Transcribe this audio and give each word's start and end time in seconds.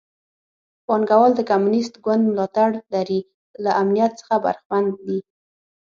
پانګوال 0.87 1.31
د 1.35 1.41
کمونېست 1.49 1.93
ګوند 2.05 2.23
ملاتړ 2.31 2.69
لري 2.93 3.19
له 3.63 3.71
امنیت 3.81 4.11
څخه 4.19 4.35
برخمن 4.45 4.83
دي. 5.05 5.19